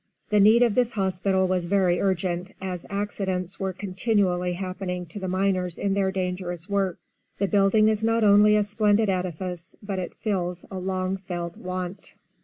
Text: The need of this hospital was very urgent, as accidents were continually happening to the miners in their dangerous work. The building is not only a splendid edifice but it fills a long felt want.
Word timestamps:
The 0.31 0.39
need 0.39 0.63
of 0.63 0.73
this 0.73 0.93
hospital 0.93 1.47
was 1.47 1.65
very 1.65 2.01
urgent, 2.01 2.55
as 2.59 2.87
accidents 2.89 3.59
were 3.59 3.71
continually 3.71 4.53
happening 4.53 5.05
to 5.05 5.19
the 5.19 5.27
miners 5.27 5.77
in 5.77 5.93
their 5.93 6.11
dangerous 6.11 6.67
work. 6.67 6.97
The 7.37 7.47
building 7.47 7.87
is 7.87 8.03
not 8.03 8.23
only 8.23 8.55
a 8.55 8.63
splendid 8.63 9.09
edifice 9.11 9.75
but 9.83 9.99
it 9.99 10.15
fills 10.15 10.65
a 10.71 10.79
long 10.79 11.17
felt 11.17 11.55
want. 11.55 12.15